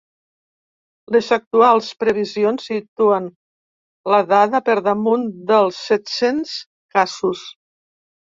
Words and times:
Les 1.15 1.27
actuals 1.35 1.89
previsions 2.03 2.65
situen 2.69 3.27
la 4.13 4.21
dada 4.31 4.63
per 4.69 4.77
damunt 4.87 5.29
dels 5.53 5.83
set-cents 5.91 6.57
casos. 6.97 7.45